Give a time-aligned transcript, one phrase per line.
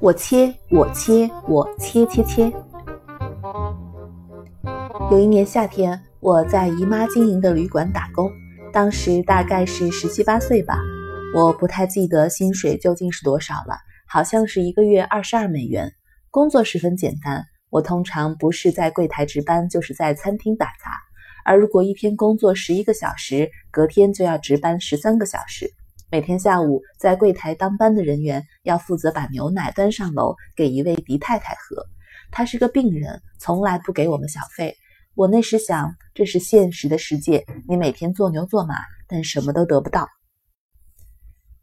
[0.00, 2.52] 我切，我切，我切切切。
[5.10, 8.30] 有一年夏天，我在姨妈经营的旅馆打工，
[8.72, 10.78] 当时大概是十七八岁吧，
[11.36, 13.76] 我不太记得薪水究竟是多少了，
[14.08, 15.92] 好像是一个月二十二美元。
[16.30, 21.00] 工作十分简单，我通常不是在柜台值班，就是在餐厅打杂。
[21.44, 25.70] 而如果一天工作十一个小时，隔天就要值班十三个小时。
[26.10, 31.86] 每天下午在柜台当班的人员要负责把牛奶端上楼给一位狄太太喝，
[32.30, 34.76] 她是个病人，从来不给我们小费。
[35.14, 38.74] 我那时想，这是现实的世界，你每天做牛做马，
[39.06, 40.08] 但什么都得不到。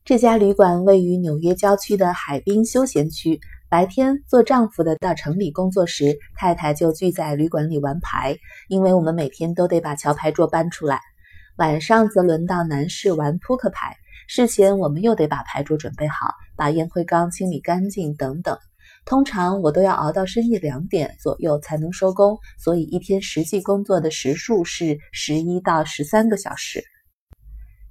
[0.06, 8.38] 这家旅馆位于纽约郊区的海滨休闲区，白天做丈夫的到城里工作时，太太就聚在旅馆里玩牌，
[8.70, 11.02] 因为我们每天都得把桥牌桌搬出来。
[11.58, 13.98] 晚上则轮到男士玩扑克牌。
[14.30, 18.58] 事前我们又得把牌桌准备好，把烟灰缸清理干净等等。
[19.04, 26.82] 通常我都要熬到深夜两点左右才能收工，所以一天实际工作的时数是十一到十三个小时。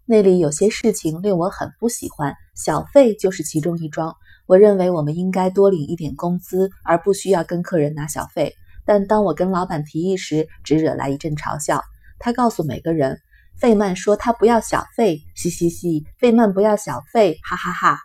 [0.06, 4.14] 那里有些事情令我很不喜欢，小费就是其中一桩。
[4.46, 8.54] 我认为我们应该多领一点工资，而不需要跟客人拿小费。
[8.84, 11.82] 但当我跟老板提议时，只惹来一阵嘲笑。
[12.18, 13.20] 他告诉每个人。
[13.58, 18.00] 费曼说：“他不要小费，嘻嘻嘻。”费曼不要小费，哈哈哈。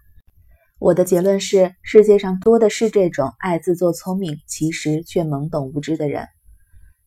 [0.80, 6.26] 我的结论是：世界上多的是这种爱自作聪明，其实却懵懂无知的人。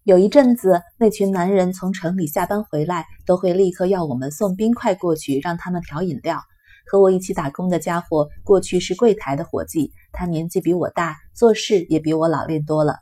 [0.02, 6.42] 有一阵子，那群男人从城里下班回来，都会立刻要我们送冰块过去，让他们调饮料。
[6.86, 12.98] 和我一起打工的家伙，过去是柜台的伙计，他年纪比我大，做事也比我老练多了。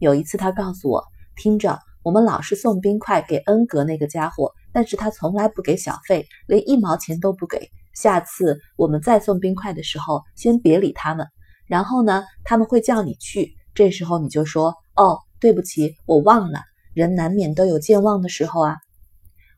[0.00, 1.04] 有一次，他告诉我
[1.36, 7.68] ：“听着，我们老是送冰块给恩格那个家伙。”但是他从来不给小费，连一毛钱都不给。
[7.94, 11.26] 下次我们再送冰块的时候，先别理他们。
[11.66, 16.60] 然后呢，他们会叫你去，这时候你就说：“哦，对不起，我忘了。”
[16.94, 18.76] 人难免都有健忘的时候啊。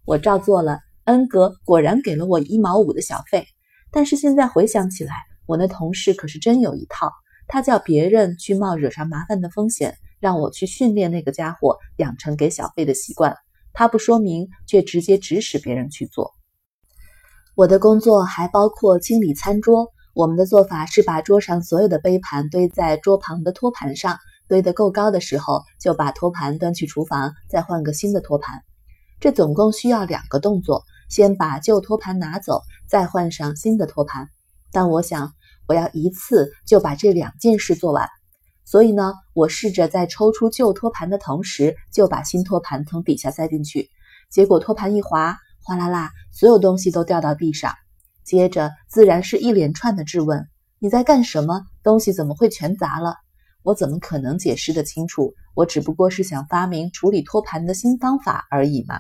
[0.07, 3.47] 我照做了，恩格果然给了我一毛五的小费。
[3.91, 5.15] 但是现在回想起来，
[5.47, 7.11] 我那同事可是真有一套，
[7.47, 13.37] 他叫别人去冒惹上麻烦的风险，让我去训练那个家伙养成给小费的习惯。
[13.73, 16.35] 他不说明，却直接指使别人去做。
[17.55, 19.89] 我的工作还包括清理餐桌。
[20.13, 24.19] 我们的做法是把桌上所有的杯盘堆在桌旁的托盘上，
[24.49, 28.61] 堆得够高的时候，就把托盘端去厨房，再换个新的托盘。
[29.21, 34.29] 这总共需要两个动作：先把旧托盘拿走，再换上新的托盘。
[34.73, 35.33] 但我想，
[35.69, 38.09] 我要一次就把这两件事做完。
[38.65, 43.89] 所以呢，我试着在抽出旧托盘的同时，就把新托盘从底下塞进去。
[44.29, 47.73] 结果托盘一滑，哗啦啦，所有东西都掉到地上。
[48.25, 51.63] 接着自然是一连串的质问：“你在干什么？
[51.83, 53.15] 东西怎么会全砸了？”
[53.63, 55.35] 我怎么可能解释得清楚？
[55.55, 58.99] 我只不过是想发明处理托盘的新方法而已嘛。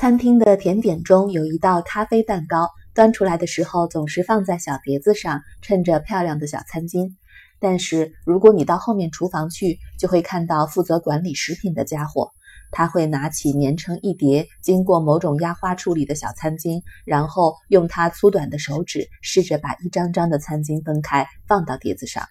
[0.00, 7.16] 餐厅的甜点中有一道咖啡蛋糕，端出来的时候总是放在小碟子上，衬着漂亮的小餐巾。
[7.58, 12.30] 但是如果你到后面厨房去，就会看到负责管理食品的家伙，
[12.70, 22.24] 他会拿起粘成一叠、经过某种压花处理的小餐巾，然后用他粗短的手指试着把一张张的餐巾分开，放到碟子上。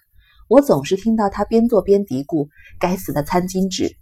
[0.48, 2.48] 我总是听到他边做边嘀咕
[2.80, 3.94] ：“该死的餐巾纸！”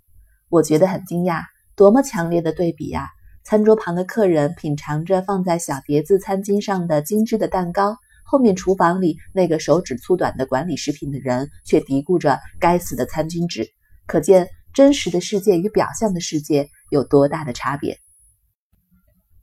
[0.48, 1.42] 我觉得很惊讶，
[1.76, 3.10] 多么强烈的对比呀！
[3.48, 7.96] 餐桌旁的客人品尝着放在小碟子餐巾上的精致的蛋糕。
[8.22, 13.66] 后面厨房里那个手指粗短的管理食品的人却嘀咕着“该死的餐巾纸”，
[14.06, 17.98] 可见真实的世界与表象的世界有多大的差别。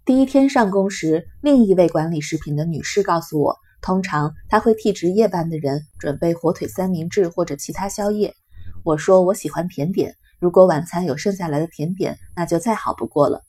[0.05, 8.35] 第一天上工时，另一位管理食品的女士告诉我，通常她会替值夜班的人准备火腿三明治或者其他宵夜。
[8.83, 13.41] 我说我喜欢甜点，如果晚餐有剩下来的甜点，那就再好不过了。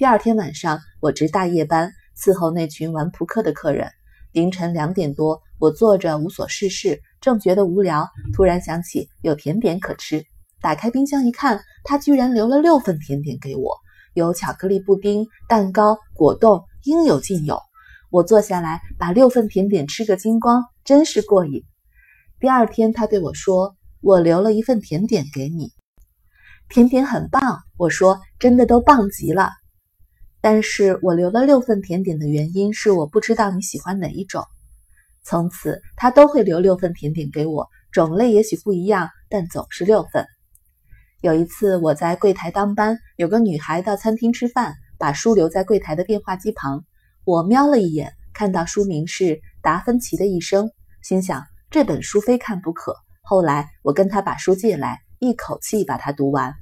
[0.00, 3.86] 第二天晚上，我值大夜班，伺候那群玩扑克的客人。
[4.32, 10.24] 凌晨两点多，我坐着无所事事，正觉得无聊，突然想起有甜点可吃。
[10.58, 13.76] 打开冰箱一看，他居然留了六份甜点给我，
[14.14, 17.60] 有巧克力布丁、蛋糕、果冻，应有尽有。
[18.10, 21.62] 我坐下来把六份甜点吃个精光，真是过瘾。
[22.40, 25.72] 第二天，他对我说：“我留了一份甜点给你，
[26.70, 29.50] 甜点很棒。”我说：“真的都棒极了。”
[30.40, 34.44] 但是我留了六份甜点的原因是我不知道你喜欢哪一种。
[35.22, 40.26] 从此他都会留六份甜点给我，种类也许不一样，但总是六份。
[41.20, 46.84] 有一次我在柜台当班，有个女孩到餐厅吃饭，把书留在柜台的电话机旁。
[47.24, 49.24] 我瞄了一眼，看到书名是
[49.60, 50.66] 《达芬奇的一生》，
[51.02, 52.96] 心想这本书非看不可。
[53.20, 56.54] 后来我跟她把书借来，一口气把它读完。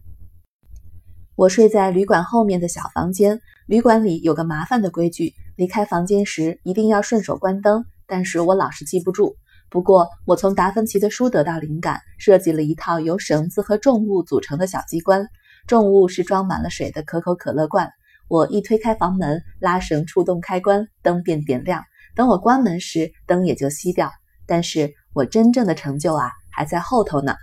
[1.38, 3.40] 我睡在旅馆后面的小房间。
[3.66, 9.36] 旅馆里有个麻烦的规矩，离开房间时一定要顺手关灯，但是我老是记不住。
[9.70, 15.28] 不过我从达芬奇的书得到灵感，设计了一套由绳子和重物组成的小机关。
[15.68, 17.88] 重物是装满了水的可口可乐罐。
[18.26, 21.84] 我一推开房门，拉绳触动开关，灯便点亮。
[22.16, 24.10] 等我关门时，灯也就熄掉。
[24.44, 27.36] 但是我真正的成就啊，还在后头呢。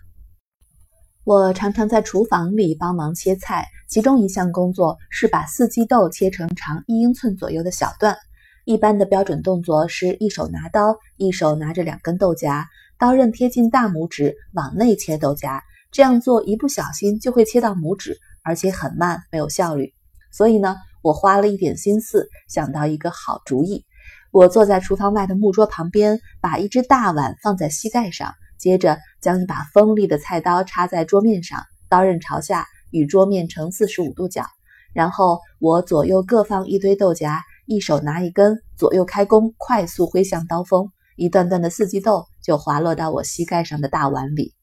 [1.26, 8.16] 我常常在厨房里帮忙切菜，其中一项工作是把四季豆切成长一英寸左右的小段。
[8.64, 12.68] 一般的标准动作是一手拿刀，一手拿着两根豆荚，
[13.00, 15.64] 刀刃贴近大拇指，往内切豆荚。
[15.92, 19.96] 这样做一不小心就会切到拇指，而且很慢，没有效率。
[20.32, 23.84] 所以呢，我花了一点心思，想到一个好主意。
[24.30, 28.32] 我坐在厨房外的木桌旁边，把一只大碗放在膝盖上。
[28.58, 34.46] 接着将一把锋利的菜刀插在桌面上，刀刃朝下，与桌面成四十五度角。
[34.94, 44.54] 然后我左右各放一堆豆荚，一手拿一根，左右开弓，快速挥向刀锋，一段段的四季豆就滑落到我膝盖上的大碗里。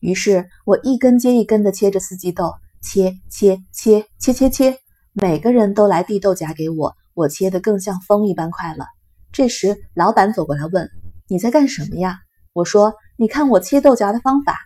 [0.00, 2.52] 于是我一根接一根地切着四季豆，
[2.82, 4.76] 切切切切切切，
[5.14, 8.84] 每个人都来递豆荚给我，我切得更像风一般快了。
[9.32, 10.90] 这时老板走过来问
[11.28, 12.20] ：“你在干什么呀？”
[12.54, 14.56] 我说：“你看我切豆荚的方法。”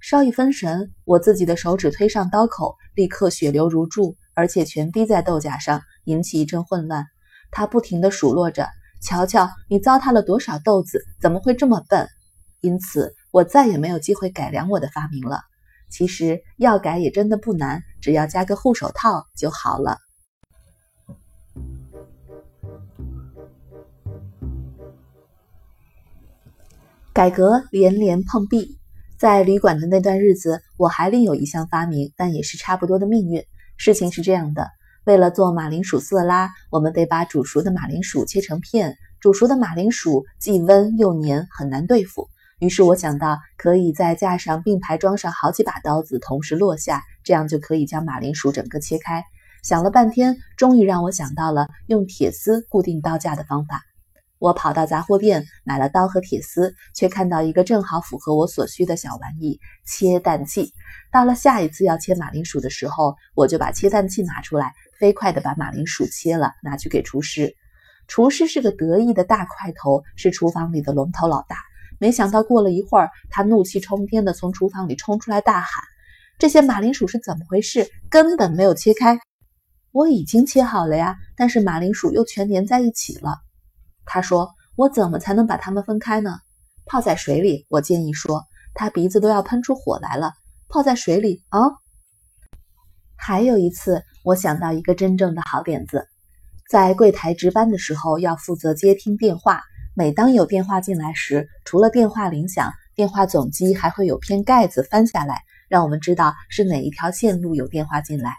[0.00, 7.06] 稍一分神，我自己的手指推上刀口，立刻血流如注，而且全滴在豆荚上，引起一阵混乱。
[7.50, 8.68] 他不停地数落着
[9.02, 11.04] ：“瞧瞧，你糟蹋了多少豆子？
[11.20, 12.08] 怎么会这么笨？”
[12.62, 15.40] 因此，我再也没有机会改良我的发明了。
[15.90, 19.98] 其实要改也真的不难，只要加个护手套就好了。
[27.14, 28.76] 改革连连碰壁，
[29.16, 33.44] 在旅馆的那段日子，我还另有一项发明，但也是差不多的命运。
[33.76, 34.66] 事情是这样的：
[35.04, 38.96] 为了做马铃薯色拉，我们得把煮熟的马铃薯切成片。
[39.20, 42.28] 煮熟的马铃薯既温又黏，很难对付。
[42.58, 49.22] 于是我想到，可以在架上并排装上好几把刀子，同时落下，这样就可以将马铃薯整个切开。
[49.62, 53.82] 想了半天，终于让我想到了用铁丝固定刀架的方法。
[54.44, 59.58] 我跑到杂货店买了刀和铁丝，却看到一个正好符合我所需的小玩意——
[59.88, 60.70] 切蛋器。
[61.10, 67.56] 到了下一次要切马铃薯的时候，我就把切蛋器拿出来，飞快地把马铃薯切了，拿去给厨师。
[68.06, 71.56] 厨师是个得意的大块头，是厨房里的龙头老大。
[71.98, 75.82] 没想到过了一会儿，他怒气冲天地从厨房里冲出来，大喊
[76.38, 77.88] ：“这些马铃薯是怎么回事？
[78.10, 79.18] 根本没有切开！
[79.90, 83.38] 我已经切好了呀，但是马铃薯又全粘在一起了。”
[84.06, 86.38] 他说：“我怎么才能把它们分开呢？
[86.86, 90.32] 泡在水里。”我建议说，他鼻子都要喷出火来了。
[90.68, 91.60] 泡在水里啊！
[93.16, 96.08] 还有一次，我想到一个真正的好点子，
[96.68, 99.62] 在柜台值班的时候要负责接听电话。
[99.94, 108.34] 每当有电话进来时，除了电话铃响，电话总机还会有片盖子翻下来，让我们知道是哪一条线路有电话进来。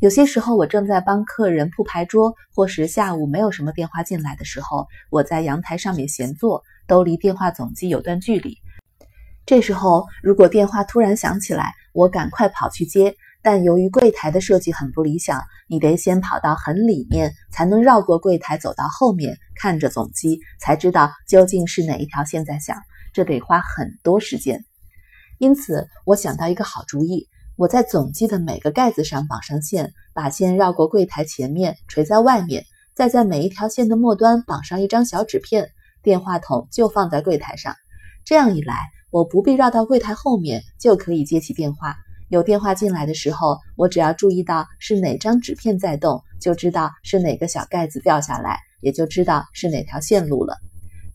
[0.00, 8.58] 有些时候，我正在帮客人铺牌桌，或是下午没有什么电话进来的时候，我在阳台上面闲坐，都离电话总机有段距离。
[9.44, 13.16] 这时候，如果电话突然响起来，我赶快跑去接。
[13.42, 22.76] 但由于柜台的设计很不理想，你得先跑到很里面，才能绕过柜台走到后面，看着总机，才知道究竟是哪一条线在响。
[23.12, 24.64] 这得花很多时间。
[25.38, 27.28] 因此，我想到一个好主意。
[27.58, 35.68] 我在总机的每个盖子上绑上线，把线绕过柜台前面垂在外面，再在每一条线的末端绑上一张小纸片，
[36.00, 37.74] 电话筒就放在柜台上。
[38.24, 38.76] 这样一来，
[39.10, 41.96] 我不必绕到柜台后面，就可以接起电话。
[42.28, 50.56] 有电话进来的时候，我只要注意到是哪张纸片在动，就知道是哪个小盖子掉下来，也就知道是哪条线路了。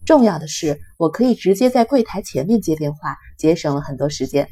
[0.05, 4.50] 重要的是，我可以直接在柜台前面接电话，节省了很多时间。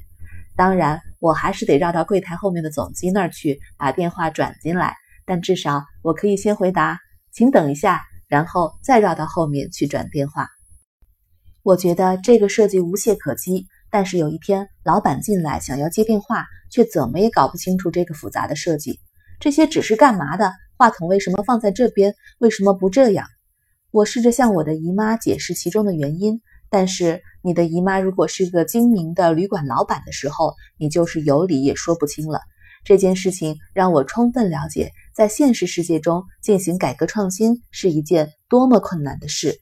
[0.55, 4.96] 当然，我还是得绕到柜台后面的总机那儿去把电话转进来。
[5.25, 7.00] 但至少我可以先回答
[7.31, 10.50] “请等一下”，然后再绕到后面去转电话。
[11.63, 13.67] 我觉得这个设计无懈可击。
[13.89, 19.00] 但是有一天，老板进来想要接电话，却怎么也搞不清楚这个复杂的设计。
[19.39, 20.53] 这些纸是干嘛的？
[20.77, 22.15] 话筒为什么放在这边？
[22.39, 23.27] 为什么不这样？
[23.91, 26.41] 我试着向我的姨妈解释其中的原因。
[26.70, 32.39] 但是你的姨妈如果是个精明的旅馆老板的时候，你就是有理也说不清了。
[32.83, 39.60] 这件事情让我充分了解，在现实世界中进行改革创新是一件多么困难的事。